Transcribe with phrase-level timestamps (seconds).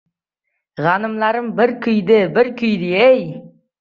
[0.85, 3.09] G‘animlarim bir kuydi, bir kuydi-ye!